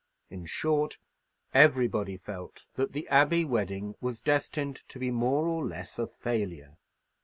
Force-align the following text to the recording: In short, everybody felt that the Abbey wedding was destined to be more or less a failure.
In 0.31 0.47
short, 0.47 0.97
everybody 1.53 2.17
felt 2.17 2.65
that 2.73 2.91
the 2.93 3.07
Abbey 3.09 3.45
wedding 3.45 3.93
was 4.01 4.19
destined 4.19 4.77
to 4.89 4.97
be 4.97 5.11
more 5.11 5.47
or 5.47 5.63
less 5.63 5.99
a 5.99 6.07
failure. 6.07 6.75